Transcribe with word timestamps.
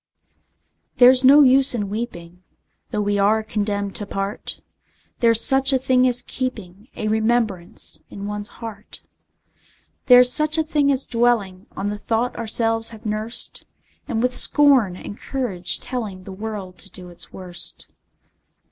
There's 0.97 1.23
no 1.23 1.43
use 1.43 1.75
in 1.75 1.87
weeping, 1.87 2.41
Though 2.89 3.01
we 3.03 3.19
are 3.19 3.43
condemned 3.43 3.95
to 3.97 4.07
part: 4.07 4.59
There's 5.19 5.39
such 5.41 5.71
a 5.71 5.77
thing 5.77 6.07
as 6.07 6.23
keeping 6.23 6.87
A 6.95 7.07
remembrance 7.07 8.01
in 8.09 8.25
one's 8.25 8.49
heart: 8.65 9.03
There's 10.07 10.31
such 10.31 10.57
a 10.57 10.63
thing 10.63 10.91
as 10.91 11.05
dwelling 11.05 11.67
On 11.77 11.89
the 11.91 11.99
thought 11.99 12.35
ourselves 12.35 12.89
have 12.89 13.05
nursed, 13.05 13.67
And 14.07 14.23
with 14.23 14.35
scorn 14.35 14.95
and 14.95 15.19
courage 15.19 15.79
telling 15.79 16.23
The 16.23 16.31
world 16.31 16.79
to 16.79 16.89
do 16.89 17.09
its 17.09 17.31
worst. 17.31 17.87